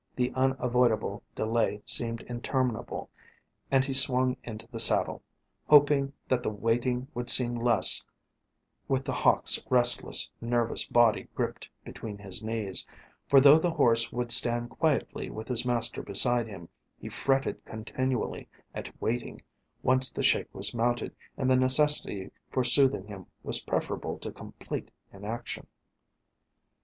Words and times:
The 0.15 0.33
unavoidable 0.33 1.21
delay 1.35 1.83
seemed 1.85 2.21
interminable, 2.23 3.11
and 3.69 3.85
he 3.85 3.93
swung 3.93 4.35
into 4.43 4.67
the 4.67 4.79
saddle, 4.79 5.21
hoping 5.69 6.11
that 6.27 6.41
the 6.41 6.49
waiting 6.49 7.07
would 7.13 7.29
seem 7.29 7.53
less 7.55 8.03
with 8.87 9.05
The 9.05 9.11
Hawk's 9.13 9.63
restless, 9.69 10.31
nervous 10.41 10.87
body 10.87 11.27
gripped 11.35 11.69
between 11.85 12.17
his 12.17 12.43
knees, 12.43 12.87
for 13.29 13.39
though 13.39 13.59
the 13.59 13.69
horse 13.69 14.11
would 14.11 14.31
stand 14.31 14.71
quietly 14.71 15.29
with 15.29 15.47
his 15.47 15.67
master 15.67 16.01
beside 16.01 16.47
him, 16.47 16.67
he 16.97 17.07
fretted 17.07 17.63
continually 17.63 18.49
at 18.73 18.99
waiting 18.99 19.43
once 19.83 20.11
the 20.11 20.23
Sheik 20.23 20.47
was 20.51 20.73
mounted, 20.73 21.13
and 21.37 21.47
the 21.47 21.55
necessity 21.55 22.31
for 22.49 22.63
soothing 22.63 23.05
him 23.05 23.27
was 23.43 23.59
preferable 23.59 24.17
to 24.17 24.31
complete 24.31 24.89
inaction. 25.13 25.67